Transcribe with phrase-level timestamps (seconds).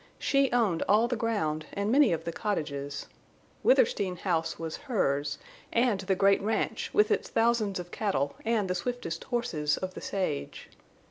[0.17, 3.05] She owned all the ground and many of the cottages.
[3.61, 5.37] Withersteen House was hers,
[5.71, 10.01] and the great ranch, with its thousands of cattle, and the swiftest horses of the
[10.01, 10.71] sage.